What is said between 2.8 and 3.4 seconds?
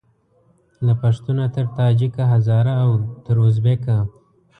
او تر